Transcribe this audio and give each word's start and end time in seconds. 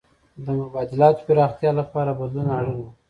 د 0.45 0.45
مبادلاتو 0.59 1.21
د 1.23 1.25
پراختیا 1.27 1.71
لپاره 1.79 2.11
بدلون 2.19 2.47
اړین 2.57 2.75
و. 2.85 2.85